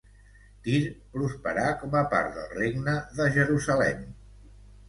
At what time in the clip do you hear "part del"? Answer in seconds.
2.15-2.57